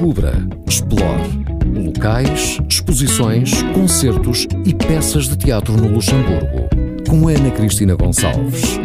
Descubra, 0.00 0.32
explore 0.66 1.44
locais, 1.76 2.58
exposições, 2.66 3.62
concertos 3.74 4.46
e 4.64 4.72
peças 4.72 5.28
de 5.28 5.36
teatro 5.36 5.76
no 5.76 5.88
Luxemburgo. 5.88 6.70
Com 7.06 7.28
Ana 7.28 7.50
Cristina 7.50 7.94
Gonçalves. 7.94 8.80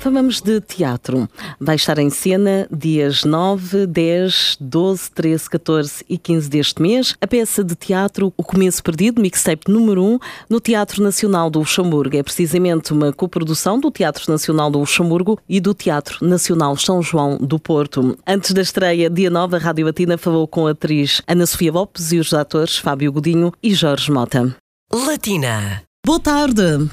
Falamos 0.00 0.40
de 0.40 0.62
teatro. 0.62 1.28
Vai 1.60 1.76
estar 1.76 1.98
em 1.98 2.08
cena 2.08 2.66
dias 2.74 3.22
9, 3.22 3.86
10, 3.86 4.56
12, 4.58 5.10
13, 5.10 5.50
14 5.50 6.04
e 6.08 6.16
15 6.16 6.48
deste 6.48 6.80
mês 6.80 7.14
a 7.20 7.26
peça 7.26 7.62
de 7.62 7.74
teatro 7.74 8.32
O 8.34 8.42
Começo 8.42 8.82
Perdido, 8.82 9.20
mixtape 9.20 9.70
número 9.70 10.02
1, 10.02 10.18
no 10.48 10.58
Teatro 10.58 11.02
Nacional 11.02 11.50
do 11.50 11.58
Luxemburgo. 11.58 12.16
É 12.16 12.22
precisamente 12.22 12.94
uma 12.94 13.12
coprodução 13.12 13.78
do 13.78 13.90
Teatro 13.90 14.24
Nacional 14.32 14.70
do 14.70 14.78
Luxemburgo 14.78 15.38
e 15.46 15.60
do 15.60 15.74
Teatro 15.74 16.26
Nacional 16.26 16.74
São 16.78 17.02
João 17.02 17.36
do 17.36 17.58
Porto. 17.58 18.16
Antes 18.26 18.52
da 18.52 18.62
estreia, 18.62 19.10
dia 19.10 19.28
9, 19.28 19.56
a 19.56 19.58
Rádio 19.58 19.84
Batina 19.84 20.16
falou 20.16 20.48
com 20.48 20.66
a 20.66 20.70
atriz 20.70 21.20
Ana 21.28 21.44
Sofia 21.44 21.72
Lopes 21.72 22.10
e 22.10 22.18
os 22.18 22.32
atores 22.32 22.78
Fábio 22.78 23.12
Godinho 23.12 23.52
e 23.62 23.74
Jorge 23.74 24.10
Mota. 24.10 24.56
Latina. 24.90 25.82
Boa 26.06 26.20
tarde. 26.20 26.88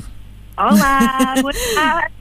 Olá, 0.57 1.35
boa 1.41 1.53
tarde. 1.73 2.16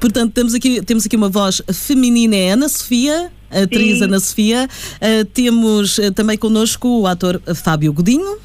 Portanto, 0.00 0.32
temos 0.32 0.54
aqui, 0.54 0.82
temos 0.82 1.06
aqui 1.06 1.16
uma 1.16 1.28
voz 1.28 1.62
feminina, 1.72 2.36
é 2.36 2.50
Ana 2.50 2.68
Sofia, 2.68 3.30
a 3.50 3.62
atriz 3.62 3.98
Sim. 3.98 4.04
Ana 4.04 4.20
Sofia. 4.20 4.68
Uh, 4.96 5.24
temos 5.26 5.98
uh, 5.98 6.12
também 6.12 6.36
connosco 6.38 7.00
o 7.00 7.06
ator 7.06 7.40
Fábio 7.54 7.92
Godinho. 7.92 8.38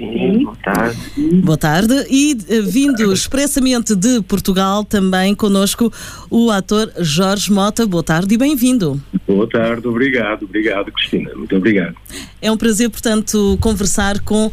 Sim, 0.00 0.44
boa 0.44 0.56
tarde. 0.56 0.98
Boa 1.42 1.58
tarde. 1.58 2.06
E 2.08 2.32
uh, 2.32 2.62
vindo 2.66 3.12
expressamente 3.12 3.94
de 3.94 4.22
Portugal, 4.22 4.82
também 4.82 5.34
connosco 5.34 5.92
o 6.30 6.50
ator 6.50 6.90
Jorge 7.00 7.52
Mota. 7.52 7.86
Boa 7.86 8.02
tarde 8.02 8.34
e 8.34 8.38
bem-vindo. 8.38 8.98
Boa 9.28 9.46
tarde, 9.46 9.86
obrigado, 9.86 10.44
obrigado, 10.44 10.90
Cristina, 10.90 11.30
muito 11.36 11.54
obrigado. 11.54 11.94
É 12.42 12.50
um 12.50 12.56
prazer, 12.56 12.88
portanto, 12.88 13.58
conversar 13.60 14.20
com 14.20 14.46
uh, 14.46 14.52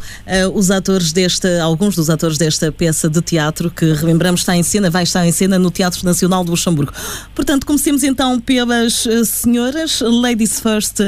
os 0.54 0.70
atores 0.70 1.12
desta, 1.12 1.62
alguns 1.62 1.96
dos 1.96 2.10
atores 2.10 2.36
desta 2.36 2.70
peça 2.70 3.08
de 3.08 3.20
teatro 3.22 3.70
que, 3.70 3.92
relembramos, 3.92 4.40
está 4.40 4.54
em 4.54 4.62
cena, 4.62 4.90
vai 4.90 5.04
estar 5.04 5.26
em 5.26 5.32
cena 5.32 5.58
no 5.58 5.70
Teatro 5.70 6.04
Nacional 6.04 6.44
do 6.44 6.50
Luxemburgo. 6.50 6.92
Portanto, 7.34 7.66
comecemos 7.66 8.02
então 8.04 8.38
pelas 8.38 9.06
uh, 9.06 9.24
senhoras, 9.24 10.00
Ladies 10.02 10.60
First, 10.60 11.00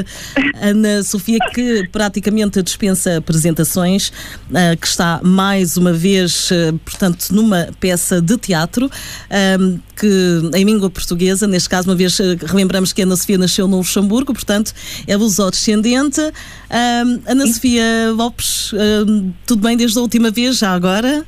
Ana 0.59 1.03
Sofia, 1.03 1.37
que 1.53 1.87
praticamente 1.91 2.61
dispensa 2.63 3.17
apresentações, 3.17 4.11
que 4.79 4.87
está 4.87 5.19
mais 5.23 5.77
uma 5.77 5.93
vez, 5.93 6.49
portanto, 6.83 7.27
numa 7.31 7.69
peça 7.79 8.21
de 8.21 8.37
teatro, 8.37 8.89
que 9.95 10.41
em 10.53 10.63
língua 10.63 10.89
portuguesa, 10.89 11.47
neste 11.47 11.69
caso, 11.69 11.89
uma 11.89 11.95
vez 11.95 12.17
relembramos 12.45 12.91
que 12.91 13.01
a 13.01 13.05
Ana 13.05 13.15
Sofia 13.15 13.37
nasceu 13.37 13.67
no 13.67 13.77
Luxemburgo, 13.77 14.33
portanto, 14.33 14.73
é 15.07 15.15
lusodescendente. 15.15 16.21
Um, 16.21 17.19
Ana 17.25 17.47
Sofia 17.47 18.11
Lopes, 18.15 18.73
um, 18.73 19.31
tudo 19.45 19.61
bem 19.61 19.77
desde 19.77 19.97
a 19.97 20.01
última 20.01 20.31
vez, 20.31 20.57
já 20.57 20.73
agora? 20.73 21.25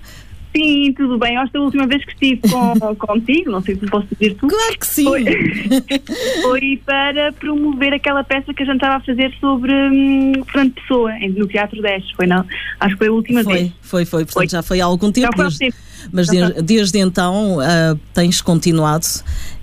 Sim, 0.56 0.94
tudo 0.96 1.18
bem. 1.18 1.38
Esta 1.38 1.59
última 1.59 1.88
vez 1.88 2.06
que 2.06 2.12
estive 2.12 2.42
com, 2.50 2.96
contigo, 3.08 3.52
não 3.52 3.62
sei 3.62 3.76
se 3.76 3.86
posso 3.88 4.08
dizer 4.12 4.36
tu. 4.36 4.48
Claro 4.48 4.78
que 4.80 4.86
sim! 4.88 5.04
Foi, 5.06 5.23
foi 6.44 6.82
para 6.86 7.34
promover 7.34 7.94
aquela 7.94 8.23
peça 8.23 8.54
que 8.54 8.62
a 8.64 8.66
gente 8.66 8.76
estava 8.76 8.96
a 8.96 9.00
fazer 9.00 9.34
sobre 9.40 9.74
hum, 9.74 10.34
Fernando 10.52 10.74
Pessoa, 10.74 11.12
no 11.36 11.48
Teatro 11.48 11.81
10. 11.81 12.12
Foi, 12.12 12.28
não? 12.28 12.46
Acho 12.80 12.94
que 12.94 12.98
foi 13.00 13.08
a 13.08 13.12
última 13.12 13.44
foi, 13.44 13.54
vez. 13.54 13.72
Foi, 13.81 14.06
foi, 14.06 14.26
portanto 14.26 14.34
Foi. 14.34 14.48
já 14.50 14.62
foi 14.62 14.81
há 14.81 14.86
algum 14.86 15.12
tempo. 15.12 15.36
Já 15.36 15.44
desde- 15.44 15.59
tempo. 15.59 15.78
Mas 16.12 16.28
desde, 16.28 16.62
desde 16.62 17.00
então 17.00 17.58
uh, 17.59 18.00
tens 18.14 18.42
continuado 18.42 19.06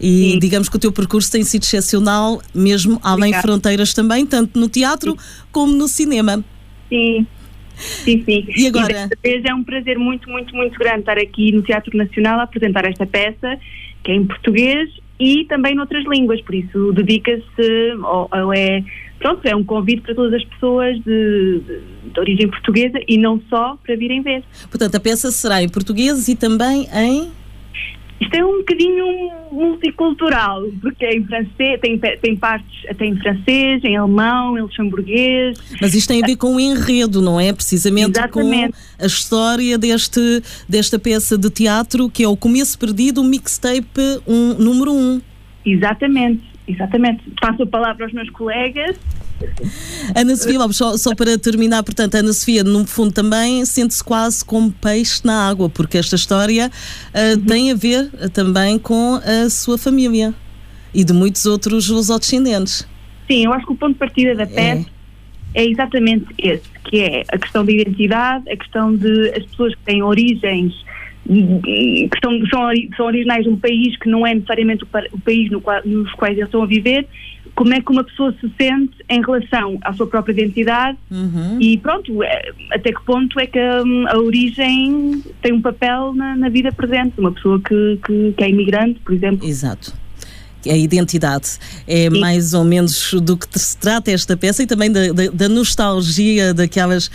e 0.00 0.32
Sim. 0.32 0.38
digamos 0.38 0.70
que 0.70 0.76
o 0.76 0.78
teu 0.78 0.90
percurso 0.90 1.30
tem 1.30 1.44
sido 1.44 1.64
excepcional, 1.64 2.40
mesmo 2.54 2.98
além 3.02 3.24
Obrigada. 3.24 3.42
fronteiras 3.42 3.92
também, 3.92 4.24
tanto 4.24 4.58
no 4.58 4.66
teatro 4.66 5.16
como 5.52 5.72
no 5.74 5.86
cinema. 5.86 6.42
Sim. 6.88 7.26
Sim, 7.80 8.22
sim. 8.24 8.46
E 8.56 8.66
agora? 8.66 8.86
desta 8.88 9.16
vez 9.22 9.44
é 9.44 9.54
um 9.54 9.64
prazer 9.64 9.98
muito, 9.98 10.28
muito, 10.28 10.54
muito 10.54 10.78
grande 10.78 11.00
estar 11.00 11.18
aqui 11.18 11.52
no 11.52 11.62
Teatro 11.62 11.96
Nacional 11.96 12.40
a 12.40 12.42
apresentar 12.44 12.84
esta 12.84 13.06
peça, 13.06 13.58
que 14.04 14.12
é 14.12 14.14
em 14.14 14.24
português 14.26 14.88
e 15.18 15.44
também 15.44 15.74
noutras 15.74 16.04
línguas, 16.06 16.40
por 16.40 16.54
isso 16.54 16.92
dedica-se, 16.92 17.92
ou, 18.02 18.28
ou 18.32 18.54
é, 18.54 18.82
pronto, 19.18 19.46
é 19.46 19.54
um 19.54 19.62
convite 19.64 20.00
para 20.02 20.14
todas 20.14 20.32
as 20.32 20.44
pessoas 20.44 20.96
de, 21.04 21.60
de- 21.60 22.10
de 22.12 22.18
origem 22.20 22.48
portuguesa 22.48 22.98
e 23.06 23.18
não 23.18 23.40
só 23.50 23.76
para 23.84 23.94
virem 23.96 24.22
ver. 24.22 24.42
Portanto, 24.70 24.94
a 24.94 25.00
peça 25.00 25.30
será 25.30 25.62
em 25.62 25.68
português 25.68 26.26
e 26.28 26.34
também 26.34 26.88
em. 26.94 27.30
Isto 28.20 28.34
é 28.34 28.44
um 28.44 28.58
bocadinho 28.58 29.06
multicultural, 29.50 30.62
porque 30.82 31.06
é 31.06 31.16
em 31.16 31.24
francês, 31.24 31.80
tem, 31.80 31.98
tem 31.98 32.36
partes 32.36 32.84
até 32.88 33.06
em 33.06 33.16
francês, 33.16 33.82
em 33.82 33.96
alemão, 33.96 34.58
em 34.58 34.60
luxemburguês, 34.60 35.58
Mas 35.80 35.94
isto 35.94 36.08
tem 36.08 36.22
a 36.22 36.26
ver 36.26 36.36
com 36.36 36.56
o 36.56 36.60
enredo, 36.60 37.22
não 37.22 37.40
é? 37.40 37.50
Precisamente 37.52 38.18
Exatamente. 38.18 38.72
com 38.72 39.04
a 39.04 39.06
história 39.06 39.78
deste, 39.78 40.42
desta 40.68 40.98
peça 40.98 41.38
de 41.38 41.48
teatro 41.48 42.10
que 42.10 42.22
é 42.22 42.28
o 42.28 42.36
Começo 42.36 42.78
Perdido, 42.78 43.22
o 43.22 43.24
mixtape 43.24 44.20
um, 44.26 44.54
número 44.54 44.92
1. 44.92 44.96
Um. 44.96 45.20
exatamente, 45.64 46.42
exatamente. 46.68 47.22
Passo 47.40 47.62
a 47.62 47.66
palavra 47.66 48.04
aos 48.04 48.12
meus 48.12 48.28
colegas. 48.30 48.96
Ana 50.14 50.36
Sofia 50.36 50.58
Lopes, 50.58 50.76
só, 50.76 50.96
só 50.96 51.14
para 51.14 51.38
terminar, 51.38 51.82
portanto, 51.82 52.14
Ana 52.14 52.32
Sofia, 52.32 52.64
no 52.64 52.86
fundo, 52.86 53.12
também 53.12 53.64
sente-se 53.64 54.02
quase 54.02 54.44
como 54.44 54.70
peixe 54.72 55.20
na 55.24 55.48
água, 55.48 55.68
porque 55.68 55.98
esta 55.98 56.16
história 56.16 56.70
ah, 57.14 57.20
tem 57.46 57.70
a 57.70 57.74
ver 57.74 58.10
ah, 58.20 58.28
também 58.28 58.78
com 58.78 59.20
a 59.24 59.48
sua 59.48 59.78
família 59.78 60.34
e 60.92 61.04
de 61.04 61.12
muitos 61.12 61.46
outros 61.46 61.88
lusodescendentes. 61.88 62.86
Sim, 63.30 63.44
eu 63.44 63.52
acho 63.52 63.66
que 63.66 63.72
o 63.72 63.76
ponto 63.76 63.92
de 63.92 63.98
partida 63.98 64.34
da 64.34 64.46
peça 64.46 64.86
é, 65.54 65.64
exatamente 65.64 66.26
esse, 66.38 66.68
que 66.84 67.00
é 67.00 67.24
a 67.28 67.38
questão 67.38 67.64
da 67.64 67.72
identidade, 67.72 68.50
a 68.50 68.56
questão 68.56 68.94
de 68.94 69.30
as 69.30 69.44
pessoas 69.46 69.74
que 69.74 69.82
têm 69.82 70.02
origens 70.02 70.74
que 71.34 72.08
são, 72.22 72.32
são, 72.48 72.60
são 72.96 73.06
originais 73.06 73.44
de 73.44 73.50
um 73.50 73.56
país 73.56 73.96
que 73.98 74.08
não 74.08 74.26
é 74.26 74.34
necessariamente 74.34 74.84
o, 74.84 74.86
pa- 74.86 75.04
o 75.12 75.20
país 75.20 75.50
no 75.50 75.60
qual, 75.60 75.80
nos 75.84 76.12
quais 76.14 76.32
eles 76.36 76.46
estão 76.48 76.62
a 76.62 76.66
viver, 76.66 77.06
como 77.54 77.72
é 77.74 77.80
que 77.80 77.90
uma 77.92 78.02
pessoa 78.04 78.34
se 78.40 78.50
sente 78.60 78.92
em 79.08 79.20
relação 79.20 79.78
à 79.82 79.92
sua 79.92 80.06
própria 80.06 80.32
identidade 80.32 80.96
Uhum. 81.10 81.58
e 81.60 81.76
pronto, 81.78 82.22
é, 82.22 82.52
até 82.72 82.92
que 82.92 83.02
ponto 83.04 83.38
é 83.38 83.46
que 83.46 83.58
hum, 83.58 84.06
a, 84.08 84.16
origem 84.18 85.22
tem 85.42 85.52
um 85.52 85.60
papel 85.60 86.14
na, 86.14 86.36
na 86.36 86.48
vida 86.48 86.72
presente, 86.72 87.14
uma 87.18 87.32
pessoa 87.32 87.60
que, 87.60 87.98
que, 88.06 88.32
que 88.36 88.44
é 88.44 88.48
imigrante, 88.48 88.98
por 89.00 89.12
exemplo. 89.14 89.46
Exato. 89.46 89.92
A 90.68 90.76
identidade 90.76 91.48
é 91.86 92.10
Sim. 92.10 92.20
mais 92.20 92.52
ou 92.52 92.64
menos 92.64 93.14
do 93.22 93.36
que 93.36 93.58
se 93.58 93.76
trata 93.76 94.10
esta 94.10 94.36
peça 94.36 94.62
e 94.62 94.66
também 94.66 94.90
da, 94.92 95.12
da- 95.12 95.30
da 95.32 95.48
nostalgia 95.48 96.52
daquelas 96.52 97.10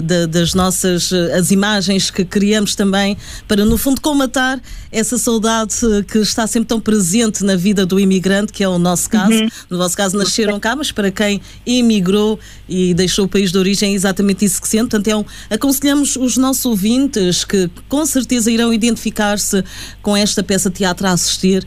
de- 0.00 0.26
das 0.26 0.54
nossas 0.54 1.12
ah, 1.12 1.36
as 1.38 1.50
imagens 1.50 2.10
que 2.10 2.24
criamos 2.24 2.74
também 2.74 3.16
para 3.46 3.64
no 3.64 3.76
fundo 3.78 4.00
comatar 4.00 4.60
essa 4.90 5.16
saudade 5.18 5.74
ah, 5.84 6.02
que 6.02 6.18
está 6.18 6.46
sempre 6.46 6.66
tão 6.68 6.80
presente 6.80 7.44
na 7.44 7.54
vida 7.56 7.86
do 7.86 8.00
imigrante 8.00 8.52
que 8.52 8.64
é 8.64 8.68
o 8.68 8.78
nosso 8.78 9.08
caso. 9.10 9.26
No 9.70 9.78
vosso 9.78 9.96
caso 9.96 10.16
nasceram 10.16 10.58
cá, 10.58 10.74
mas 10.74 10.90
para 10.90 11.10
quem 11.10 11.40
emigrou 11.64 12.38
e 12.68 12.94
deixou 12.94 13.26
o 13.26 13.28
país 13.28 13.52
de 13.52 13.58
origem 13.58 13.92
é 13.92 13.94
exatamente 13.94 14.44
isso 14.44 14.60
que 14.60 14.68
sente. 14.68 14.88
Portanto, 14.90 15.08
é 15.08 15.16
um, 15.16 15.24
aconselhamos 15.50 16.16
os 16.16 16.36
nossos 16.36 16.64
ouvintes 16.64 17.44
que 17.44 17.70
com 17.88 18.04
certeza 18.06 18.50
irão 18.50 18.72
identificar-se 18.72 19.62
com 20.02 20.16
esta 20.16 20.42
peça 20.42 20.68
de 20.70 20.76
teatro 20.76 21.06
a 21.06 21.12
assistir 21.12 21.64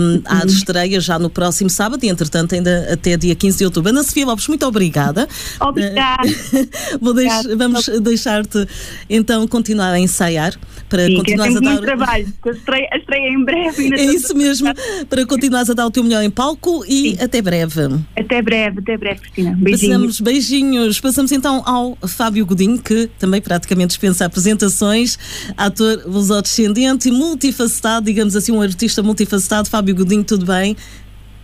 um, 0.00 0.22
à 0.42 0.46
estreia 0.46 1.00
já 1.00 1.18
no 1.18 1.28
próximo 1.30 1.70
sábado 1.70 2.04
e, 2.04 2.08
entretanto, 2.08 2.54
ainda 2.54 2.88
até 2.92 3.16
dia 3.16 3.34
15 3.34 3.58
de 3.58 3.64
outubro. 3.64 3.90
Ana 3.90 4.02
Sofia 4.02 4.26
Lopes, 4.26 4.48
muito 4.48 4.66
obrigada. 4.66 5.28
Obrigada. 5.60 6.22
Vou 7.00 7.14
deix- 7.14 7.32
Obrigada. 7.40 7.56
vamos 7.56 7.88
deixar-te 8.02 8.66
então 9.08 9.46
continuar 9.46 9.90
a 9.92 9.98
ensaiar 9.98 10.54
para 10.88 11.06
Sim, 11.06 11.16
continuares 11.16 11.54
tem 11.54 11.56
a 11.56 11.60
dar. 11.60 11.70
muito 11.70 11.84
trabalho. 11.84 12.32
A 12.44 12.50
estreia, 12.50 12.88
a 12.92 12.96
estreia 12.98 13.28
em 13.30 13.44
breve. 13.44 13.94
É 13.94 14.04
isso 14.04 14.34
mesmo, 14.36 14.68
para 15.08 15.26
continuares 15.26 15.70
a 15.70 15.74
dar 15.74 15.86
o 15.86 15.90
teu 15.90 16.02
melhor 16.04 16.22
em 16.22 16.30
palco 16.30 16.84
e 16.86 17.16
até 17.20 17.40
breve. 17.42 17.80
Até 18.16 18.42
breve, 18.42 18.80
até 18.80 18.96
breve, 18.96 19.20
Cristina. 19.20 19.56
Beijinhos. 19.58 19.88
Passamos 19.90 20.20
beijinhos. 20.20 21.00
Passamos 21.00 21.32
então 21.32 21.62
ao 21.66 21.96
Fábio 22.06 22.44
Godinho, 22.46 22.78
que 22.78 23.08
também 23.18 23.40
praticamente 23.40 23.88
dispensa 23.88 24.24
apresentações, 24.26 25.18
ator 25.56 26.02
lusodescendente 26.06 27.08
e 27.08 27.12
multifacetado, 27.12 28.06
digamos 28.06 28.36
assim, 28.36 28.52
um 28.52 28.60
artista 28.62 29.02
multifacetado. 29.02 29.68
Fábio 29.68 29.94
Godinho, 29.94 30.23
tudo 30.24 30.44
bem? 30.46 30.76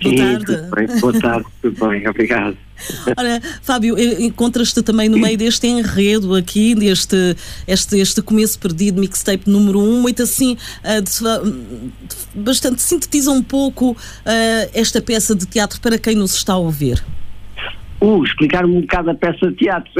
Boa 0.02 0.14
Sim, 0.16 0.16
tarde. 0.16 0.70
bem, 0.74 0.98
boa 1.00 1.12
tarde, 1.20 1.46
tudo 1.60 1.88
bem, 1.88 2.06
obrigado. 2.08 2.56
Ora, 3.14 3.42
Fábio, 3.60 3.98
eh, 3.98 4.22
encontras-te 4.24 4.80
também 4.82 5.10
no 5.10 5.18
meio 5.18 5.36
deste 5.36 5.66
enredo 5.66 6.34
aqui, 6.34 6.74
deste 6.74 7.36
este, 7.68 7.98
este 7.98 8.22
começo 8.22 8.58
perdido, 8.58 8.98
mixtape 8.98 9.50
número 9.50 9.78
1, 9.78 9.82
um, 9.82 10.00
muito 10.00 10.22
assim, 10.22 10.56
ah, 10.82 11.00
de- 11.00 11.10
de- 11.50 12.40
bastante 12.40 12.80
sintetiza 12.80 13.30
um 13.30 13.42
pouco 13.42 13.94
ah, 14.24 14.68
esta 14.72 15.02
peça 15.02 15.34
de 15.34 15.44
teatro 15.44 15.78
para 15.82 15.98
quem 15.98 16.14
nos 16.14 16.34
está 16.34 16.54
a 16.54 16.58
ouvir. 16.58 17.04
Uh, 18.00 18.24
explicar-me 18.24 18.76
um 18.76 18.80
bocado 18.80 19.10
a 19.10 19.14
peça 19.14 19.48
de 19.48 19.56
teatro. 19.56 19.90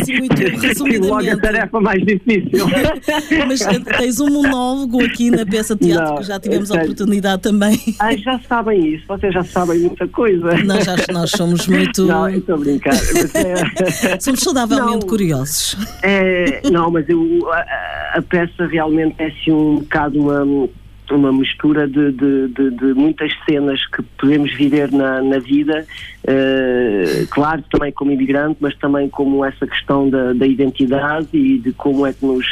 Assim, 0.00 0.18
muito 0.18 0.34
resumidamente. 0.34 1.08
Logo 1.08 1.30
a 1.30 1.36
tarefa 1.36 1.80
mais 1.80 2.04
difícil. 2.04 2.66
Mas 3.48 3.60
eh, 3.62 3.80
tens 3.98 4.20
um 4.20 4.30
monólogo 4.30 5.02
aqui 5.04 5.30
na 5.30 5.44
peça 5.44 5.74
de 5.74 5.88
teatro 5.88 6.10
Não, 6.10 6.16
que 6.16 6.24
já 6.24 6.38
tivemos 6.38 6.70
a 6.70 6.80
oportunidade 6.80 7.42
também. 7.42 7.78
Ah, 7.98 8.16
já 8.16 8.38
sabem 8.40 8.94
isso, 8.94 9.04
vocês 9.08 9.34
já 9.34 9.42
sabem 9.42 9.80
muita 9.80 10.06
coisa. 10.08 10.54
Nós, 10.64 10.84
já, 10.84 10.96
nós 11.12 11.30
somos 11.30 11.66
muito. 11.66 12.06
Não, 12.06 12.28
eu 12.28 12.38
estou 12.38 12.54
a 12.54 12.58
brincar. 12.58 12.94
É, 12.94 14.20
Somos 14.20 14.40
saudavelmente 14.40 15.00
Não. 15.00 15.08
curiosos. 15.08 15.76
é, 16.02 16.60
não, 16.70 16.90
mas 16.90 17.08
eu, 17.08 17.48
a, 17.52 18.18
a 18.18 18.22
peça 18.22 18.66
realmente 18.66 19.16
é 19.18 19.26
assim 19.26 19.52
um 19.52 19.76
bocado 19.76 20.20
uma, 20.20 20.68
uma 21.16 21.32
mistura 21.32 21.86
de, 21.88 22.12
de, 22.12 22.48
de- 22.48 22.70
de 22.70 22.94
muitas 22.94 23.32
cenas 23.48 23.84
que 23.86 24.02
podemos 24.18 24.52
viver 24.54 24.90
na, 24.92 25.22
na 25.22 25.38
vida, 25.38 25.86
eh, 26.26 27.26
claro, 27.30 27.62
também 27.70 27.92
como 27.92 28.10
imigrante, 28.12 28.56
mas 28.60 28.74
também 28.76 29.08
como 29.08 29.44
essa 29.44 29.66
questão 29.66 30.08
da, 30.08 30.32
da 30.32 30.46
identidade 30.46 31.28
e 31.32 31.58
de 31.58 31.72
como 31.72 32.06
é 32.06 32.12
que 32.12 32.24
nos 32.24 32.46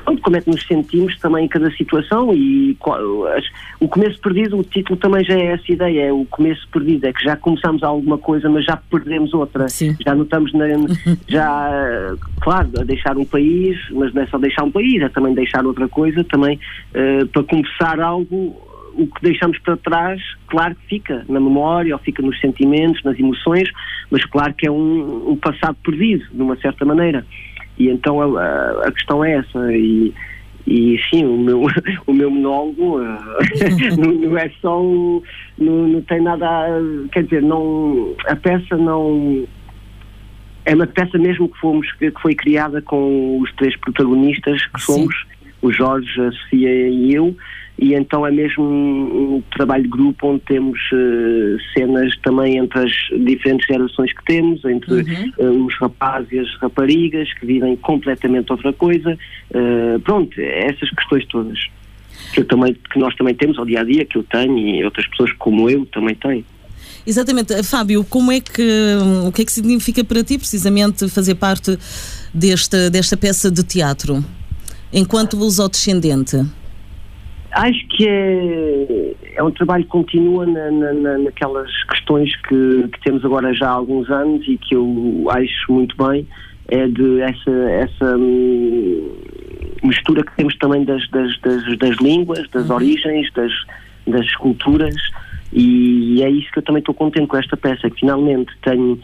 pronto, 0.00 0.22
como 0.22 0.36
é 0.36 0.40
que 0.40 0.50
nos 0.50 0.66
sentimos 0.66 1.18
também 1.18 1.44
em 1.44 1.48
cada 1.48 1.70
situação 1.72 2.32
e 2.34 2.74
qual- 2.78 3.26
as- 3.28 3.46
o 3.80 3.88
começo 3.88 4.20
perdido, 4.20 4.58
o 4.58 4.62
título 4.62 4.98
também 4.98 5.24
já 5.24 5.34
é 5.34 5.46
essa 5.52 5.72
ideia, 5.72 6.06
é 6.06 6.12
o 6.12 6.24
começo 6.26 6.66
perdido, 6.72 7.06
é 7.06 7.12
que 7.12 7.22
já 7.24 7.36
começamos 7.36 7.82
alguma 7.82 8.18
coisa, 8.18 8.48
mas 8.48 8.64
já 8.64 8.76
perdemos 8.76 9.32
outra. 9.34 9.68
Sim. 9.68 9.96
Já 10.04 10.14
não 10.14 10.24
estamos 10.24 10.52
na, 10.52 10.66
já, 11.28 12.14
claro, 12.40 12.70
a 12.80 12.84
deixar 12.84 13.16
um 13.16 13.24
país, 13.24 13.76
mas 13.92 14.12
não 14.14 14.22
é 14.22 14.26
só 14.26 14.38
deixar 14.38 14.64
um 14.64 14.70
país, 14.70 15.02
é 15.02 15.08
também 15.08 15.34
deixar 15.34 15.64
outra 15.64 15.88
coisa, 15.88 16.22
também 16.24 16.58
eh, 16.94 17.24
para 17.32 17.42
começar 17.44 18.00
algo, 18.00 18.56
o 18.94 19.06
que 19.06 19.22
deixamos 19.22 19.58
para 19.60 19.76
trás, 19.76 20.20
claro 20.48 20.74
que 20.74 20.86
fica 20.86 21.24
na 21.28 21.38
memória, 21.40 21.94
ou 21.94 21.98
fica 22.00 22.22
nos 22.22 22.38
sentimentos, 22.40 23.02
nas 23.04 23.18
emoções, 23.18 23.68
mas 24.10 24.24
claro 24.24 24.52
que 24.54 24.66
é 24.66 24.70
um, 24.70 25.30
um 25.30 25.36
passado 25.36 25.76
perdido, 25.84 26.24
de 26.32 26.42
uma 26.42 26.56
certa 26.56 26.84
maneira. 26.84 27.24
E 27.80 27.88
então 27.88 28.20
a, 28.20 28.40
a- 28.42 28.88
a 28.88 28.92
questão 28.92 29.24
é 29.24 29.36
essa. 29.38 29.72
E, 29.72 30.12
e 30.66 31.00
sim, 31.10 31.24
o 31.24 31.38
meu, 31.38 31.62
o 32.06 32.12
meu 32.12 32.30
monólogo 32.30 33.00
eh, 33.02 33.96
não, 33.98 34.12
não 34.12 34.38
é 34.38 34.50
só. 34.60 34.78
Não, 35.58 35.88
não 35.88 36.02
tem 36.02 36.20
nada. 36.20 36.46
a- 36.46 37.08
Quer 37.10 37.24
dizer, 37.24 37.42
não, 37.42 38.14
a 38.26 38.36
peça 38.36 38.76
não. 38.76 39.44
É 40.66 40.74
uma 40.74 40.86
peça 40.86 41.16
mesmo 41.16 41.48
que, 41.48 41.58
fomos, 41.58 41.90
que 41.92 42.10
foi 42.20 42.34
criada 42.34 42.82
com 42.82 43.40
os 43.40 43.50
três 43.54 43.74
protagonistas 43.78 44.64
que 44.66 44.80
Sim. 44.82 44.92
somos, 44.92 45.14
o 45.62 45.72
Jorge, 45.72 46.20
a 46.20 46.30
Sofia 46.32 46.88
e 46.88 47.14
eu, 47.14 47.34
e 47.80 47.94
então 47.94 48.26
é 48.26 48.30
mesmo 48.30 48.62
um, 48.62 49.36
um 49.36 49.42
trabalho 49.56 49.84
de 49.84 49.88
grupo 49.88 50.28
onde 50.28 50.42
temos 50.42 50.78
eh, 50.92 51.56
cenas 51.72 52.14
também 52.18 52.58
entre 52.58 52.78
as 52.78 52.92
diferentes 53.24 53.66
gerações 53.66 54.12
que 54.12 54.22
temos, 54.26 54.62
entre 54.66 54.92
Uhum. 54.92 55.32
eh, 55.38 55.44
os 55.44 55.74
rapazes 55.78 56.30
e 56.30 56.38
as 56.40 56.54
raparigas 56.60 57.32
que 57.32 57.46
vivem 57.46 57.74
completamente 57.76 58.52
outra 58.52 58.70
coisa. 58.74 59.16
Eh, 59.54 59.98
pronto, 60.04 60.38
essas 60.38 60.90
questões 60.90 61.24
todas. 61.26 61.58
Que, 62.34 62.40
eu 62.40 62.44
também, 62.44 62.76
que 62.92 62.98
nós 62.98 63.16
também 63.16 63.34
temos 63.34 63.58
ao 63.58 63.64
dia 63.64 63.80
a 63.80 63.84
dia, 63.84 64.04
que 64.04 64.18
eu 64.18 64.22
tenho 64.24 64.58
e 64.58 64.84
outras 64.84 65.06
pessoas 65.06 65.32
como 65.38 65.70
eu 65.70 65.86
também 65.86 66.14
têm. 66.14 66.44
Exatamente. 67.06 67.62
Fábio, 67.62 68.04
como 68.04 68.30
é 68.30 68.40
que, 68.40 68.62
o 69.26 69.32
que 69.32 69.40
é 69.40 69.44
que 69.46 69.52
significa 69.52 70.04
para 70.04 70.22
ti 70.22 70.36
precisamente 70.36 71.08
fazer 71.08 71.36
parte 71.36 71.78
desta, 72.34 72.90
desta 72.90 73.16
peça 73.16 73.50
de 73.50 73.64
teatro? 73.64 74.22
Enquanto 74.92 75.34
lusodescendente? 75.34 76.44
Acho 77.52 77.86
que 77.88 78.06
é, 78.08 79.14
é 79.34 79.42
um 79.42 79.50
trabalho 79.50 79.82
que 79.84 79.90
continua 79.90 80.46
na, 80.46 80.70
na- 80.70 80.92
na- 80.92 81.18
naquelas 81.18 81.70
questões 81.84 82.34
que, 82.42 82.88
que 82.92 83.00
temos 83.02 83.24
agora 83.24 83.52
já 83.52 83.68
há 83.68 83.72
alguns 83.72 84.08
anos 84.10 84.46
e 84.46 84.56
que 84.56 84.74
eu 84.74 85.26
acho 85.30 85.72
muito 85.72 85.96
bem, 85.96 86.26
é 86.68 86.86
de 86.86 87.20
essa, 87.20 87.50
essa 87.70 88.16
hum, 88.16 89.10
mistura 89.82 90.22
que 90.22 90.36
temos 90.36 90.56
também 90.58 90.84
das, 90.84 91.08
das, 91.10 91.38
das, 91.40 91.78
das 91.78 91.96
línguas, 91.98 92.48
das 92.50 92.70
origens, 92.70 93.32
das, 93.32 93.52
das 94.06 94.32
culturas. 94.36 94.94
E 95.52 96.22
é 96.22 96.30
isso 96.30 96.50
que 96.52 96.60
eu 96.60 96.62
também 96.62 96.78
estou 96.80 96.94
contente 96.94 97.26
com 97.26 97.36
esta 97.36 97.56
peça, 97.56 97.90
que 97.90 97.98
finalmente 97.98 98.52
tenho, 98.62 99.00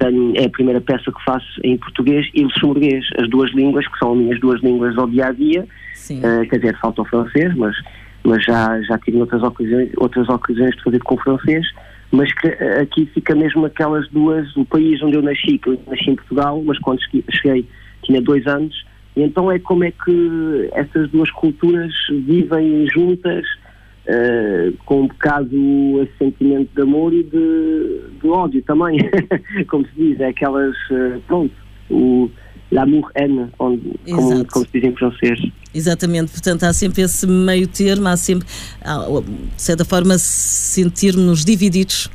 tenho, 0.00 0.32
é 0.36 0.46
a 0.46 0.50
primeira 0.50 0.80
peça 0.80 1.12
que 1.12 1.24
faço 1.24 1.46
em 1.62 1.76
português 1.76 2.26
e 2.34 2.42
luxemburguês, 2.42 3.04
as 3.18 3.28
duas 3.28 3.52
línguas, 3.52 3.86
que 3.86 3.98
são 3.98 4.12
as 4.12 4.18
minhas 4.18 4.40
duas 4.40 4.60
línguas 4.62 4.96
ao 4.96 5.06
dia 5.06 5.26
a 5.26 5.32
dia. 5.32 5.66
Uh, 6.18 6.48
quer 6.48 6.56
dizer, 6.56 6.78
falta 6.80 7.02
o 7.02 7.04
francês, 7.04 7.54
mas, 7.54 7.76
mas 8.24 8.44
já, 8.44 8.80
já 8.82 8.98
tive 8.98 9.18
outras 9.18 9.42
ocasiões, 9.42 9.90
outras 9.98 10.28
ocasiões 10.28 10.74
de 10.74 10.82
fazer 10.82 10.98
com 11.00 11.14
o 11.14 11.18
francês, 11.18 11.66
mas 12.10 12.32
que 12.32 12.48
uh, 12.48 12.80
aqui 12.80 13.06
fica 13.14 13.34
mesmo 13.34 13.66
aquelas 13.66 14.08
duas, 14.08 14.56
o 14.56 14.64
país 14.64 15.00
onde 15.02 15.16
eu 15.16 15.22
nasci, 15.22 15.58
que 15.58 15.68
eu 15.68 15.80
nasci 15.86 16.10
em 16.10 16.16
Portugal, 16.16 16.60
mas 16.64 16.78
quando 16.78 17.00
cheguei, 17.02 17.24
cheguei 17.30 17.66
tinha 18.02 18.20
dois 18.20 18.46
anos, 18.46 18.74
e 19.14 19.22
então 19.22 19.52
é 19.52 19.58
como 19.58 19.84
é 19.84 19.90
que 19.90 20.70
essas 20.72 21.10
duas 21.10 21.30
culturas 21.30 21.92
vivem 22.08 22.86
juntas, 22.88 23.44
uh, 24.06 24.76
com 24.84 25.02
um 25.02 25.06
bocado 25.08 26.02
esse 26.02 26.12
sentimento 26.18 26.70
de 26.74 26.82
amor 26.82 27.12
e 27.12 27.22
de, 27.22 28.00
de 28.20 28.28
ódio 28.28 28.62
também, 28.62 28.98
como 29.68 29.84
se 29.86 29.92
diz, 29.96 30.20
é 30.20 30.28
aquelas, 30.28 30.74
uh, 30.90 31.20
pronto, 31.26 31.52
o 31.90 32.30
l'amour-haine, 32.72 33.48
onde- 33.58 33.98
como, 34.12 34.44
como 34.46 34.64
se 34.66 34.72
diz 34.74 34.84
em 34.84 34.94
francês. 34.94 35.40
Exatamente, 35.74 36.30
portanto 36.30 36.62
há 36.64 36.72
sempre 36.72 37.02
esse 37.02 37.26
meio 37.26 37.66
termo, 37.66 38.06
há 38.08 38.16
sempre, 38.16 38.46
há, 38.84 38.98
de 39.56 39.60
certa 39.62 39.84
forma, 39.84 40.16
sentirmos 40.18 41.44
divididos 41.44 42.08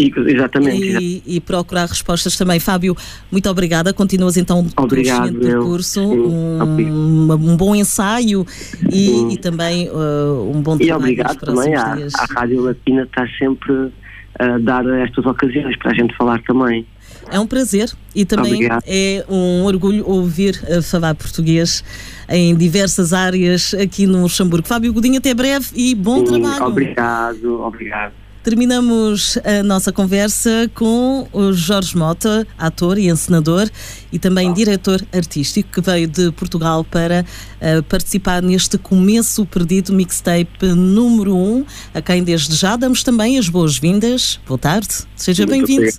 E- 0.00 0.12
Exatamente. 0.34 0.82
exa- 0.86 0.98
e, 1.00 1.22
e 1.26 1.40
procurar 1.40 1.86
respostas 1.86 2.36
também. 2.36 2.58
Fábio, 2.58 2.96
muito 3.30 3.48
obrigada. 3.50 3.92
Continuas 3.92 4.36
então 4.36 4.66
Obrigado, 4.76 5.38
percurso, 5.38 6.00
um, 6.02 6.62
obrigado. 6.62 6.94
uma- 6.94 7.34
um 7.36 7.56
bom 7.56 7.74
ensaio 7.74 8.46
e, 8.92 9.34
e 9.34 9.36
também 9.36 9.88
uh, 9.90 10.50
um 10.54 10.60
bom 10.62 10.76
E 10.76 10.86
trabalho 10.86 10.96
obrigado 11.04 11.28
nos 11.28 11.36
próximos 11.36 11.64
também 11.64 11.74
à, 11.74 12.22
à 12.22 12.40
Rádio 12.40 12.60
Latina 12.62 13.02
estar 13.02 13.28
sempre 13.38 13.90
a 14.38 14.58
dar 14.58 14.86
estas 15.00 15.26
ocasiões 15.26 15.76
para 15.76 15.90
a 15.90 15.94
gente 15.94 16.16
falar 16.16 16.40
também. 16.42 16.86
É 17.30 17.38
um 17.38 17.46
prazer 17.46 17.90
e 18.14 18.24
também 18.24 18.54
Obrigado. 18.54 18.82
é 18.86 19.24
um 19.28 19.64
orgulho 19.64 20.08
ouvir 20.08 20.58
uh, 20.68 20.82
falar 20.82 21.14
português 21.14 21.84
em 22.28 22.54
diversas 22.56 23.12
áreas 23.12 23.74
aqui 23.74 24.06
no 24.06 24.22
Luxemburgo. 24.22 24.66
Fábio 24.66 24.92
Godinho, 24.92 25.18
até 25.18 25.34
breve 25.34 25.66
e 25.74 25.94
bom 25.94 26.20
Sim, 26.20 26.24
trabalho. 26.40 26.64
Obrigado, 26.66 27.60
obrigado. 27.62 28.12
Terminamos 28.42 29.38
a 29.44 29.62
nossa 29.62 29.92
conversa 29.92 30.70
com 30.74 31.28
o 31.30 31.52
Jorge 31.52 31.94
Mota, 31.94 32.46
ator 32.56 32.96
e 32.96 33.10
encenador 33.10 33.68
e 34.10 34.18
também 34.18 34.50
diretor 34.54 34.98
artístico 35.12 35.70
que 35.70 35.80
veio 35.82 36.08
de 36.08 36.32
Portugal 36.32 36.82
para 36.82 37.24
eh, 37.60 37.82
participar 37.82 38.42
neste 38.42 38.78
Começo 38.78 39.44
Perdido 39.44 39.92
Mixtape 39.92 40.66
número 40.74 41.36
1, 41.36 41.36
um, 41.36 41.66
a 41.92 42.00
quem 42.00 42.24
desde 42.24 42.56
já 42.56 42.76
damos 42.76 43.02
também 43.02 43.38
as 43.38 43.46
boas-vindas. 43.46 44.40
Boa 44.46 44.58
tarde, 44.58 44.88
seja 45.14 45.46
bem-vindo. 45.46 45.90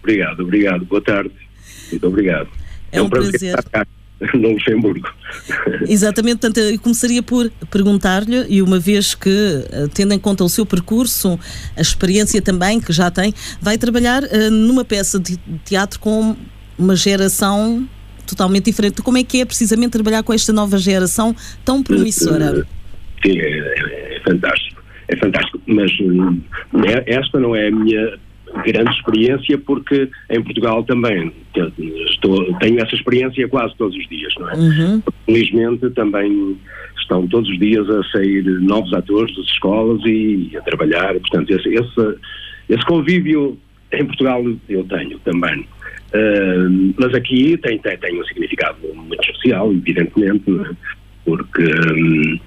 Obrigado, 0.00 0.44
obrigado. 0.44 0.84
Boa 0.84 1.02
tarde. 1.02 1.32
Muito 1.90 2.06
obrigado. 2.06 2.48
É 2.92 3.02
um 3.02 3.08
prazer. 3.08 3.58
estar 3.58 3.62
cá 3.64 3.80
no 3.80 3.99
Luxemburgo. 4.34 5.08
Exatamente, 5.88 6.40
portanto, 6.40 6.58
eu 6.58 6.78
começaria 6.80 7.22
por 7.22 7.50
perguntar-lhe, 7.70 8.44
e 8.48 8.60
uma 8.62 8.78
vez 8.78 9.14
que, 9.14 9.30
eh, 9.70 9.88
tendo 9.94 10.12
em 10.12 10.18
conta 10.18 10.44
o 10.44 10.48
seu 10.48 10.66
percurso, 10.66 11.38
a 11.76 11.80
experiência 11.80 12.40
também 12.42 12.80
que 12.80 12.92
já 12.92 13.10
tem, 13.10 13.32
vai 13.60 13.78
trabalhar 13.78 14.22
eh, 14.24 14.50
numa 14.50 14.84
peça 14.84 15.18
de 15.18 15.36
teatro 15.64 15.98
com 15.98 16.36
uma 16.78 16.94
geração 16.96 17.88
totalmente 18.26 18.66
diferente. 18.66 19.02
Como 19.02 19.18
é 19.18 19.24
que 19.24 19.40
é 19.40 19.44
precisamente 19.44 19.92
trabalhar 19.92 20.22
com 20.22 20.32
esta 20.32 20.52
nova 20.52 20.78
geração 20.78 21.34
tão 21.64 21.82
promissora? 21.82 22.66
Sim, 23.24 23.38
é, 23.38 23.58
é- 23.58 24.16
é 24.16 24.20
fantástico. 24.22 24.82
É 25.08 25.16
fantástico. 25.16 25.60
Mas 25.66 25.90
hum, 26.00 26.40
é- 26.86 27.14
esta 27.16 27.40
não 27.40 27.56
é 27.56 27.68
a 27.68 27.70
minha 27.70 28.18
grande 28.64 28.90
experiência 28.90 29.58
porque 29.58 30.08
em 30.30 30.42
Portugal 30.42 30.82
também 30.84 31.32
estou, 32.06 32.52
tenho 32.58 32.80
essa 32.80 32.94
experiência 32.94 33.48
quase 33.48 33.74
todos 33.76 33.96
os 33.96 34.08
dias, 34.08 34.32
não 34.38 34.50
é? 34.50 34.54
Uhum. 34.56 35.02
Felizmente 35.26 35.90
também 35.90 36.56
estão 36.98 37.26
todos 37.28 37.48
os 37.48 37.58
dias 37.58 37.88
a 37.88 38.02
sair 38.10 38.44
novos 38.60 38.92
atores 38.92 39.34
das 39.36 39.46
escolas 39.46 40.00
e 40.04 40.50
a 40.56 40.60
trabalhar, 40.62 41.14
portanto 41.14 41.50
esse, 41.50 41.68
esse, 41.68 42.18
esse 42.68 42.84
convívio 42.86 43.58
em 43.92 44.04
Portugal 44.04 44.44
eu 44.68 44.84
tenho 44.84 45.18
também. 45.20 45.66
Ah, 46.12 46.68
mas 46.98 47.14
aqui 47.14 47.56
tem, 47.58 47.78
tem, 47.78 47.96
tem 47.96 48.20
um 48.20 48.24
significado 48.24 48.78
muito 48.94 49.22
especial, 49.22 49.72
evidentemente, 49.72 50.44
é? 50.50 50.76
porque 51.24 51.64
hum, 51.64 52.38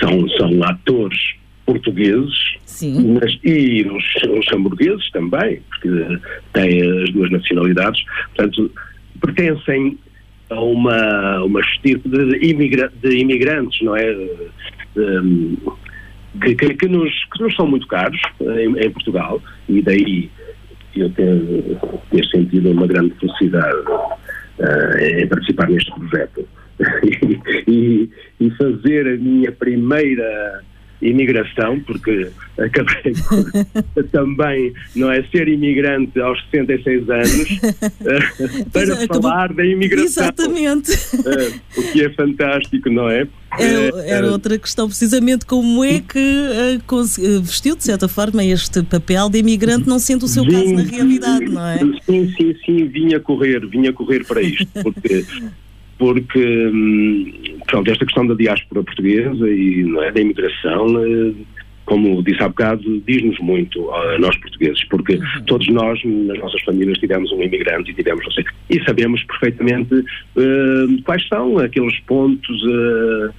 são, 0.00 0.28
são 0.30 0.64
atores 0.64 1.36
portugueses 1.68 2.56
mas, 3.20 3.38
e 3.44 3.82
os 3.82 4.22
luxemburgueses 4.26 5.10
também, 5.10 5.60
porque 5.68 6.20
têm 6.54 7.02
as 7.02 7.10
duas 7.10 7.30
nacionalidades, 7.30 8.02
portanto, 8.34 8.70
pertencem 9.20 9.98
a 10.50 10.60
uma, 10.60 11.44
uma 11.44 11.60
estirpe 11.60 12.08
de, 12.08 12.50
imigra, 12.50 12.90
de 13.02 13.18
imigrantes, 13.18 13.82
não 13.82 13.94
é? 13.96 14.16
Um, 14.96 15.56
que, 16.40 16.54
que, 16.54 16.74
que 16.74 16.88
nos, 16.88 17.12
que 17.32 17.42
nos 17.42 17.54
são 17.54 17.66
muito 17.66 17.86
caros 17.86 18.20
em, 18.40 18.78
em 18.78 18.90
Portugal, 18.90 19.42
e 19.68 19.82
daí 19.82 20.30
eu 20.96 21.10
ter, 21.10 21.38
ter 22.10 22.24
sentido 22.28 22.70
uma 22.70 22.86
grande 22.86 23.14
felicidade 23.18 23.78
uh, 23.88 24.98
em 25.00 25.26
participar 25.26 25.68
neste 25.68 25.90
projeto. 25.92 26.48
E, 27.66 28.08
e, 28.40 28.50
fazer 28.52 29.06
a 29.06 29.16
minha 29.18 29.50
primeira 29.52 30.62
imigração, 31.00 31.80
porque 31.80 32.30
acabei 32.58 33.12
por 33.94 34.04
também, 34.10 34.72
não 34.96 35.10
é, 35.10 35.22
ser 35.24 35.48
imigrante 35.48 36.18
aos 36.20 36.42
66 36.50 37.08
anos 37.08 37.48
eh, 38.04 38.64
para 38.72 38.82
é, 38.82 39.06
falar 39.06 39.44
acabou... 39.44 39.56
da 39.56 39.64
imigração. 39.64 40.24
Exatamente. 40.24 40.92
Uh, 40.92 41.80
o 41.80 41.92
que 41.92 42.04
é 42.04 42.10
fantástico, 42.10 42.90
não 42.90 43.08
é? 43.08 43.26
Era, 43.58 44.04
era 44.04 44.26
uh, 44.28 44.32
outra 44.32 44.58
questão, 44.58 44.88
precisamente 44.88 45.46
como 45.46 45.82
é 45.82 46.00
que 46.00 46.18
uh, 46.18 47.42
vestiu, 47.42 47.76
de 47.76 47.84
certa 47.84 48.08
forma, 48.08 48.44
este 48.44 48.82
papel 48.82 49.30
de 49.30 49.38
imigrante, 49.38 49.88
não 49.88 49.98
sendo 49.98 50.24
o 50.24 50.28
seu 50.28 50.44
caso 50.44 50.74
na 50.74 50.82
realidade, 50.82 51.46
não 51.46 51.66
é? 51.66 51.78
Sim, 52.04 52.32
sim, 52.36 52.54
sim, 52.64 52.84
vinha 52.88 53.18
correr, 53.20 53.66
vinha 53.66 53.92
correr 53.92 54.24
para 54.26 54.42
isto, 54.42 54.66
porque 54.82 55.24
porque 55.98 56.68
hum, 56.68 57.58
pronto, 57.66 57.90
esta 57.90 58.04
questão 58.04 58.26
da 58.26 58.34
diáspora 58.34 58.82
portuguesa 58.82 59.48
e 59.48 59.84
é, 60.02 60.12
da 60.12 60.20
imigração, 60.20 61.04
eh, 61.04 61.32
como 61.84 62.22
disse 62.22 62.42
há 62.42 62.48
bocado, 62.48 63.02
diz-nos 63.06 63.38
muito 63.40 63.90
a 63.90 64.18
nós 64.18 64.36
portugueses, 64.36 64.84
porque 64.84 65.14
uhum. 65.14 65.44
todos 65.46 65.66
nós, 65.68 65.98
nas 66.04 66.38
nossas 66.38 66.60
famílias, 66.62 66.98
tivemos 66.98 67.32
um 67.32 67.42
imigrante 67.42 67.90
e 67.90 67.94
tivemos, 67.94 68.22
sei, 68.34 68.44
e 68.70 68.84
sabemos 68.84 69.22
perfeitamente 69.24 69.94
uh, 69.94 71.02
quais 71.04 71.26
são 71.28 71.58
aqueles 71.58 71.98
pontos, 72.00 72.62
uh, 72.64 73.32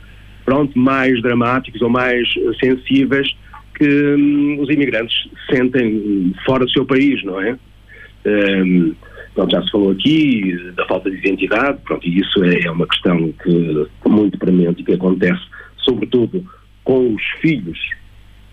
pronto, 0.43 0.77
mais 0.77 1.21
dramáticos 1.21 1.79
ou 1.81 1.89
mais 1.89 2.27
sensíveis 2.59 3.35
que 3.75 3.87
um, 3.87 4.59
os 4.59 4.69
imigrantes 4.69 5.29
sentem 5.49 6.33
fora 6.43 6.65
do 6.65 6.71
seu 6.71 6.85
país, 6.85 7.23
não 7.23 7.39
é? 7.39 7.55
Um, 8.25 8.95
Pronto, 9.39 9.51
já 9.51 9.63
se 9.63 9.71
falou 9.71 9.91
aqui 9.91 10.73
da 10.75 10.85
falta 10.85 11.09
de 11.09 11.15
identidade, 11.15 11.79
pronto, 11.85 12.05
e 12.05 12.19
isso 12.19 12.43
é, 12.43 12.63
é 12.63 12.71
uma 12.71 12.85
questão 12.85 13.31
que 13.41 13.87
muito 14.05 14.37
premente 14.37 14.81
e 14.81 14.83
que 14.83 14.91
acontece 14.91 15.39
sobretudo 15.77 16.43
com 16.83 17.15
os 17.15 17.23
filhos, 17.39 17.79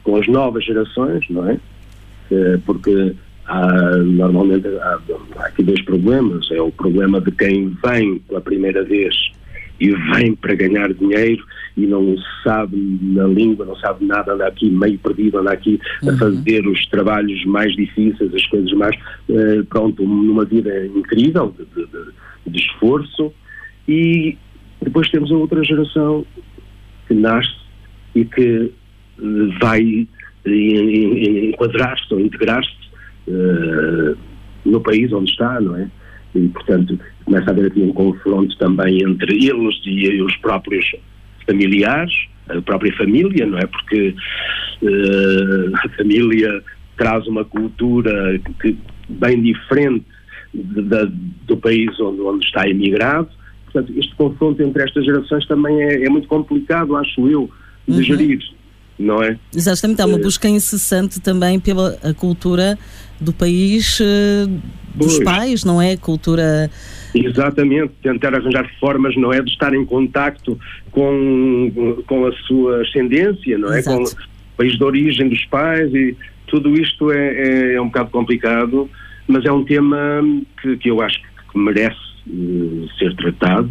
com 0.04 0.14
as 0.14 0.28
novas 0.28 0.64
gerações, 0.64 1.24
não 1.28 1.50
é? 1.50 1.58
Eh, 2.30 2.60
porque 2.64 3.16
há, 3.46 3.96
normalmente 3.96 4.68
há, 4.68 5.00
há 5.38 5.46
aqui 5.46 5.64
dois 5.64 5.82
problemas. 5.82 6.48
É 6.52 6.62
o 6.62 6.70
problema 6.70 7.20
de 7.20 7.32
quem 7.32 7.76
vem 7.84 8.20
pela 8.20 8.40
primeira 8.40 8.84
vez 8.84 9.12
e 9.80 9.90
vem 10.12 10.34
para 10.34 10.54
ganhar 10.54 10.92
dinheiro 10.94 11.44
e 11.76 11.86
não 11.86 12.16
sabe 12.42 12.76
na 13.02 13.24
língua, 13.24 13.66
não 13.66 13.76
sabe 13.76 14.04
nada, 14.06 14.32
anda 14.32 14.46
aqui 14.46 14.70
meio 14.70 14.98
perdido, 14.98 15.38
anda 15.38 15.52
aqui 15.52 15.78
uhum. 16.02 16.10
a 16.10 16.16
fazer 16.16 16.66
os 16.66 16.86
trabalhos 16.86 17.44
mais 17.44 17.74
difíceis, 17.76 18.34
as 18.34 18.46
coisas 18.46 18.72
mais, 18.72 18.96
uh, 19.28 19.64
pronto, 19.66 20.02
numa 20.02 20.44
vida 20.44 20.86
incrível 20.86 21.54
de, 21.58 21.64
de, 21.66 21.86
de, 22.46 22.58
esforço. 22.58 23.32
E 23.86 24.36
depois 24.80 25.10
temos 25.10 25.30
a 25.30 25.36
outra 25.36 25.62
geração 25.62 26.24
que 27.06 27.14
nasce 27.14 27.54
e 28.14 28.24
que 28.24 28.72
uh, 29.18 29.58
vai 29.60 30.08
enquadrar-se 30.46 32.14
ou 32.14 32.20
integrar-se 32.20 32.70
uh, 33.28 34.16
no 34.64 34.80
país 34.80 35.12
onde 35.12 35.30
está, 35.30 35.60
não 35.60 35.76
é? 35.76 35.90
E, 36.36 36.48
portanto, 36.48 36.98
começa 37.24 37.50
a 37.50 37.52
haver 37.52 37.66
aqui 37.66 37.80
um 37.80 37.92
confronto 37.92 38.56
também 38.58 39.02
entre 39.02 39.34
eles 39.34 39.74
e 39.84 40.20
os 40.22 40.36
próprios 40.36 40.84
familiares, 41.46 42.12
a 42.48 42.60
própria 42.60 42.94
família, 42.96 43.46
não 43.46 43.58
é? 43.58 43.66
Porque 43.66 44.14
uh, 44.82 45.76
a 45.76 45.88
família 45.96 46.62
traz 46.96 47.26
uma 47.26 47.44
cultura 47.44 48.38
que, 48.60 48.76
bem 49.08 49.42
diferente 49.42 50.04
de, 50.52 50.82
de, 50.82 51.06
do 51.46 51.56
país 51.56 51.98
onde, 52.00 52.20
onde 52.20 52.44
está 52.44 52.68
emigrado. 52.68 53.28
Portanto, 53.64 53.92
este 53.98 54.14
confronto 54.14 54.62
entre 54.62 54.84
estas 54.84 55.04
gerações 55.04 55.46
também 55.46 55.82
é, 55.82 56.04
é 56.04 56.08
muito 56.08 56.28
complicado, 56.28 56.96
acho 56.96 57.28
eu, 57.28 57.50
de 57.86 57.96
uhum. 57.96 58.02
gerir, 58.02 58.40
não 58.98 59.22
é? 59.22 59.38
Exatamente, 59.54 60.00
há 60.00 60.06
uma 60.06 60.18
eh, 60.18 60.22
busca 60.22 60.48
incessante 60.48 61.20
também 61.20 61.60
pela 61.60 61.98
cultura 62.16 62.78
do 63.20 63.32
país 63.32 64.00
uh, 64.00 64.48
dos 64.94 65.14
pois. 65.14 65.24
pais, 65.24 65.64
não 65.64 65.80
é? 65.80 65.96
Cultura. 65.96 66.70
Exatamente, 67.14 67.92
tentar 68.02 68.34
arranjar 68.34 68.68
formas, 68.78 69.16
não 69.16 69.32
é? 69.32 69.40
De 69.42 69.50
estar 69.50 69.74
em 69.74 69.84
contacto 69.84 70.58
com, 70.90 72.02
com 72.06 72.26
a 72.26 72.32
sua 72.46 72.82
ascendência, 72.82 73.58
não 73.58 73.72
é? 73.72 73.78
Exato. 73.78 73.98
Com 73.98 74.04
o 74.04 74.56
país 74.56 74.76
de 74.76 74.84
origem 74.84 75.28
dos 75.28 75.44
pais 75.46 75.92
e 75.94 76.16
tudo 76.46 76.74
isto 76.80 77.10
é, 77.10 77.72
é, 77.72 77.74
é 77.74 77.80
um 77.80 77.86
bocado 77.86 78.10
complicado, 78.10 78.88
mas 79.26 79.44
é 79.44 79.52
um 79.52 79.64
tema 79.64 80.22
que, 80.60 80.76
que 80.76 80.90
eu 80.90 81.00
acho 81.02 81.20
que 81.52 81.58
merece 81.58 81.96
uh, 82.28 82.88
ser 82.98 83.14
tratado 83.16 83.70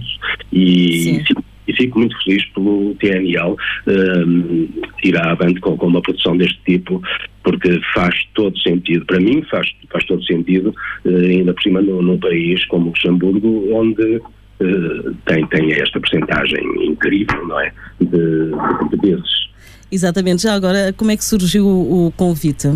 e, 0.51 1.24
e 1.67 1.74
fico 1.74 2.00
muito 2.00 2.15
feliz 2.24 2.45
pelo 2.53 2.95
TNL 2.95 3.51
uh, 3.51 3.57
ehm, 3.88 4.67
ir 5.03 5.17
avante 5.17 5.60
com, 5.60 5.77
com, 5.77 5.88
uma 5.88 6.01
produção 6.01 6.38
deste 6.38 6.60
tipo, 6.65 7.01
porque 7.43 7.79
faz 7.93 8.15
todo 8.34 8.57
sentido, 8.60 9.05
para 9.05 9.19
mim 9.19 9.41
faz, 9.50 9.67
faz 9.91 10.05
todo 10.05 10.24
sentido, 10.25 10.74
uh, 11.05 11.17
ainda 11.17 11.53
por 11.53 11.62
cima 11.63 11.81
num, 11.81 12.17
país 12.17 12.63
como 12.65 12.88
Luxemburgo, 12.88 13.74
onde 13.74 14.17
uh, 14.17 15.15
tem, 15.25 15.45
tem 15.48 15.74
esta 15.74 16.00
percentagem 16.00 16.63
incrível, 16.86 17.48
não 17.48 17.60
é, 17.60 17.72
de, 18.00 18.07
de 18.07 18.77
portugueses. 18.79 19.45
Exatamente. 19.91 20.43
Já 20.43 20.53
agora, 20.53 20.93
como 20.93 21.12
é 21.12 21.17
que 21.17 21.24
surgiu 21.24 21.65
o, 21.65 22.12
convite? 22.15 22.67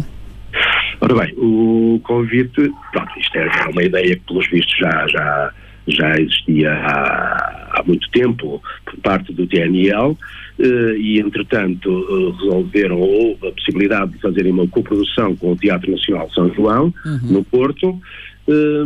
Ora 1.01 1.15
bem, 1.15 1.34
o 1.38 2.00
convite, 2.03 2.72
pronto, 2.91 3.19
isto 3.19 3.38
é 3.38 3.50
uma 3.72 3.84
ideia 3.84 4.15
que 4.15 4.22
pelos 4.27 4.50
vistos 4.50 4.77
já, 4.77 5.08
já 5.08 5.53
já 5.89 6.19
existia 6.19 6.72
há, 6.72 7.69
há 7.74 7.84
muito 7.86 8.10
tempo 8.12 8.62
por 8.86 8.98
parte 9.01 9.34
do 9.34 9.48
TNL 9.48 10.17
eh, 10.60 10.96
e, 10.98 11.19
entretanto, 11.19 11.89
eh, 11.89 12.41
resolveram, 12.41 13.00
houve 13.00 13.48
a 13.48 13.51
possibilidade 13.51 14.12
de 14.12 14.19
fazerem 14.19 14.51
uma 14.51 14.67
coprodução 14.67 15.36
com 15.36 15.53
o 15.53 15.55
Teatro 15.55 15.91
Nacional 15.91 16.29
São 16.31 16.53
João, 16.53 16.93
uhum. 17.05 17.31
no 17.31 17.43
Porto, 17.46 18.00
eh, 18.48 18.84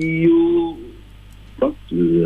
e 0.00 0.28
o, 0.28 0.78
pronto, 1.58 1.76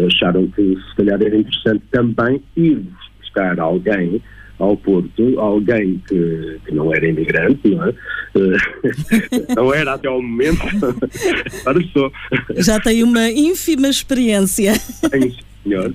acharam 0.06 0.46
que 0.48 0.76
se 0.76 0.96
calhar 0.96 1.22
era 1.22 1.36
interessante 1.36 1.82
também 1.90 2.42
ir 2.56 2.82
buscar 3.20 3.60
alguém 3.60 4.20
ao 4.60 4.76
Porto 4.76 5.40
alguém 5.40 6.00
que, 6.06 6.60
que 6.64 6.74
não 6.74 6.94
era 6.94 7.08
imigrante, 7.08 7.68
não 7.68 7.86
é? 7.86 7.94
não 9.56 9.74
era 9.74 9.94
até 9.94 10.08
ao 10.08 10.22
momento, 10.22 10.60
agora 11.62 11.82
sou. 11.92 12.12
Já 12.58 12.78
tem 12.78 13.02
uma 13.02 13.28
ínfima 13.28 13.88
experiência. 13.88 14.74
Tenho, 15.10 15.34
senhor, 15.64 15.94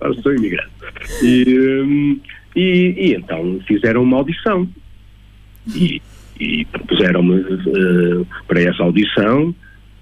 agora 0.00 0.22
sou 0.22 0.34
imigrante. 0.34 0.70
E, 1.22 1.58
hum, 1.58 2.20
e, 2.54 2.94
e, 2.96 3.14
então 3.14 3.60
fizeram 3.66 4.02
uma 4.02 4.18
audição 4.18 4.68
e, 5.74 6.00
e 6.38 6.64
propuseram-me 6.66 7.40
uh, 7.40 8.26
para 8.46 8.62
essa 8.62 8.82
audição 8.82 9.54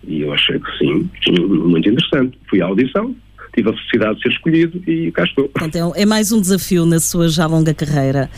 e 0.07 0.23
eu 0.23 0.33
achei 0.33 0.59
que 0.59 0.79
sim, 0.79 1.09
muito 1.33 1.89
interessante. 1.89 2.39
Fui 2.49 2.61
à 2.61 2.67
audição, 2.67 3.15
tive 3.55 3.71
a 3.71 3.73
felicidade 3.73 4.17
de 4.17 4.23
ser 4.23 4.29
escolhido 4.31 4.91
e 4.91 5.13
cá 5.13 5.25
estou. 5.25 5.51
Então, 5.63 5.93
é 5.95 6.05
mais 6.05 6.33
um 6.33 6.41
desafio 6.41 6.85
na 6.85 6.99
sua 6.99 7.29
já 7.29 7.47
longa 7.47 7.73
carreira. 7.73 8.31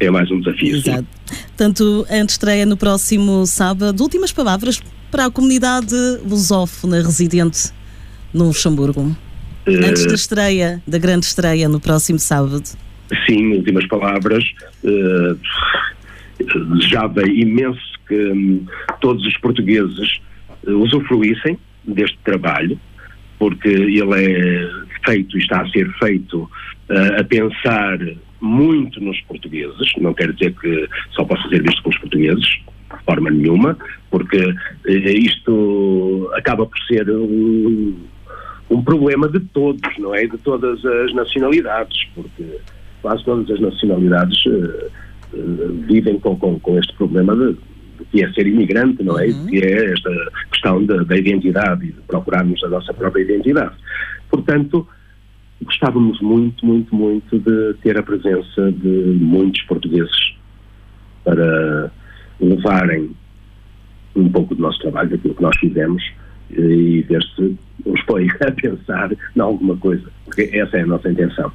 É 0.00 0.10
mais 0.10 0.30
um 0.30 0.40
desafio. 0.40 0.76
Exato. 0.76 1.06
Tanto 1.56 2.06
a 2.08 2.16
estreia 2.18 2.66
no 2.66 2.76
próximo 2.76 3.46
sábado. 3.46 4.00
Últimas 4.00 4.32
palavras 4.32 4.80
para 5.10 5.26
a 5.26 5.30
comunidade 5.30 5.94
lusófona 6.24 6.96
residente 6.96 7.72
no 8.32 8.46
Luxemburgo. 8.46 9.16
Uh, 9.66 9.86
Antes 9.88 10.06
da 10.06 10.14
estreia, 10.14 10.82
da 10.86 10.98
grande 10.98 11.26
estreia 11.26 11.68
no 11.68 11.80
próximo 11.80 12.18
sábado. 12.18 12.64
Sim, 13.26 13.54
últimas 13.54 13.86
palavras. 13.86 14.44
Uh, 14.82 15.38
desejava 16.74 17.22
imenso 17.28 17.80
que 18.06 18.14
um, 18.14 18.66
todos 19.00 19.24
os 19.24 19.36
portugueses 19.38 20.18
uh, 20.66 20.72
usufruíssem 20.72 21.58
deste 21.86 22.18
trabalho, 22.24 22.78
porque 23.44 23.68
ele 23.68 24.14
é 24.14 24.70
feito 25.04 25.36
e 25.36 25.42
está 25.42 25.60
a 25.60 25.68
ser 25.68 25.86
feito 25.98 26.44
uh, 26.88 27.20
a 27.20 27.24
pensar 27.24 27.98
muito 28.40 28.98
nos 29.04 29.20
portugueses, 29.20 29.92
não 29.98 30.14
quer 30.14 30.32
dizer 30.32 30.54
que 30.54 30.88
só 31.10 31.26
possa 31.26 31.46
ser 31.50 31.62
visto 31.62 31.82
pelos 31.82 31.98
portugueses, 31.98 32.46
de 32.46 33.04
forma 33.04 33.30
nenhuma, 33.30 33.76
porque 34.10 34.38
uh, 34.38 34.88
isto 34.88 36.30
acaba 36.32 36.64
por 36.64 36.78
ser 36.88 37.10
um, 37.10 37.94
um 38.70 38.82
problema 38.82 39.28
de 39.28 39.40
todos, 39.40 39.98
não 39.98 40.14
é? 40.14 40.26
De 40.26 40.38
todas 40.38 40.82
as 40.82 41.12
nacionalidades, 41.12 42.02
porque 42.14 42.46
quase 43.02 43.22
todas 43.26 43.50
as 43.50 43.60
nacionalidades 43.60 44.42
uh, 44.46 44.90
vivem 45.86 46.18
com, 46.18 46.34
com, 46.34 46.58
com 46.58 46.78
este 46.78 46.94
problema 46.94 47.36
de 47.36 47.58
do 47.98 48.04
que 48.06 48.24
é 48.24 48.32
ser 48.32 48.46
imigrante, 48.46 49.02
não 49.02 49.18
é? 49.18 49.26
Uhum. 49.26 49.46
Que 49.46 49.58
é 49.58 49.92
esta 49.92 50.10
questão 50.64 50.84
da, 50.84 51.02
da 51.04 51.16
identidade 51.16 51.86
e 51.86 51.92
de 51.92 52.00
procurarmos 52.02 52.62
a 52.64 52.68
nossa 52.68 52.94
própria 52.94 53.22
identidade. 53.22 53.74
Portanto, 54.30 54.86
gostávamos 55.62 56.20
muito, 56.20 56.64
muito, 56.64 56.94
muito 56.94 57.38
de 57.38 57.74
ter 57.82 57.98
a 57.98 58.02
presença 58.02 58.72
de 58.72 59.18
muitos 59.20 59.62
portugueses 59.62 60.34
para 61.22 61.90
levarem 62.40 63.10
um 64.16 64.28
pouco 64.28 64.54
do 64.54 64.62
nosso 64.62 64.78
trabalho, 64.80 65.10
daquilo 65.10 65.34
que 65.34 65.42
nós 65.42 65.56
fizemos, 65.58 66.02
e 66.50 67.02
ver 67.02 67.22
se 67.34 67.56
os 67.84 68.02
põe 68.02 68.28
a 68.40 68.50
pensar 68.50 69.12
em 69.12 69.40
alguma 69.40 69.76
coisa, 69.76 70.04
porque 70.24 70.50
essa 70.52 70.78
é 70.78 70.82
a 70.82 70.86
nossa 70.86 71.10
intenção. 71.10 71.52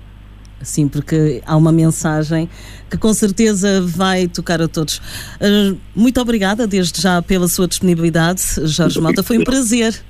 Sim, 0.61 0.87
porque 0.87 1.41
há 1.45 1.55
uma 1.55 1.71
mensagem 1.71 2.49
que 2.89 2.97
com 2.97 3.13
certeza 3.13 3.81
vai 3.81 4.27
tocar 4.27 4.61
a 4.61 4.67
todos. 4.67 4.97
Uh, 5.39 5.77
muito 5.95 6.19
obrigada 6.19 6.67
desde 6.67 7.01
já 7.01 7.21
pela 7.21 7.47
sua 7.47 7.67
disponibilidade, 7.67 8.41
Jorge 8.63 8.99
Malta. 8.99 9.23
Foi 9.23 9.37
um 9.37 9.43
prazer. 9.43 10.01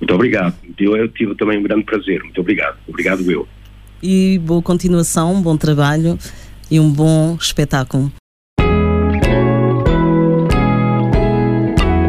Muito 0.00 0.14
obrigado. 0.14 0.54
Eu, 0.78 0.96
eu 0.96 1.08
tive 1.08 1.34
também 1.34 1.58
um 1.58 1.62
grande 1.62 1.84
prazer. 1.84 2.22
Muito 2.22 2.40
obrigado. 2.40 2.78
Obrigado 2.88 3.30
eu. 3.30 3.46
E 4.02 4.38
boa 4.38 4.62
continuação, 4.62 5.34
um 5.34 5.42
bom 5.42 5.56
trabalho 5.56 6.18
e 6.70 6.80
um 6.80 6.90
bom 6.90 7.36
espetáculo. 7.38 8.10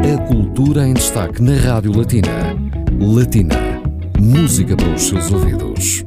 A 0.04 0.18
cultura 0.28 0.88
em 0.88 0.94
destaque 0.94 1.42
na 1.42 1.56
Rádio 1.56 1.98
Latina. 1.98 2.56
Latina. 3.00 3.82
Música 4.18 4.78
para 4.78 4.94
os 4.94 5.02
seus 5.02 5.32
ouvidos. 5.32 6.04